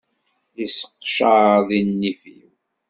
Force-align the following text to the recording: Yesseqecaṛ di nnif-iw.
Yesseqecaṛ 0.59 1.55
di 1.67 1.79
nnif-iw. 1.83 2.51